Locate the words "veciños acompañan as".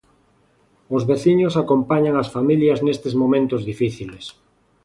1.11-2.31